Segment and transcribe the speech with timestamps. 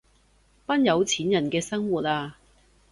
[0.65, 2.39] 班有錢人嘅生活啊